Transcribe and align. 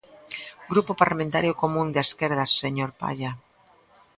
Grupo 0.71 0.91
Parlamentario 1.01 1.57
Común 1.61 1.87
da 1.91 2.05
Esquerda, 2.07 2.43
señor 2.61 2.89
Palla. 3.01 3.31